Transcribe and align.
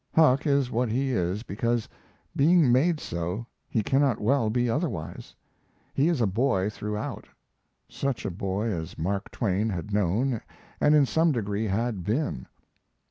Huck 0.15 0.47
is 0.47 0.71
what 0.71 0.89
he 0.89 1.11
is 1.11 1.43
because, 1.43 1.87
being 2.35 2.71
made 2.71 2.99
so, 2.99 3.45
he 3.69 3.83
cannot 3.83 4.19
well 4.19 4.49
be 4.49 4.67
otherwise. 4.67 5.35
He 5.93 6.07
is 6.07 6.21
a 6.21 6.25
boy 6.25 6.71
throughout 6.71 7.27
such 7.87 8.25
a 8.25 8.31
boy 8.31 8.69
as 8.71 8.97
Mark 8.97 9.29
Twain 9.29 9.69
had 9.69 9.93
known 9.93 10.41
and 10.79 10.95
in 10.95 11.05
some 11.05 11.31
degree 11.31 11.67
had 11.67 12.03
been. 12.03 12.47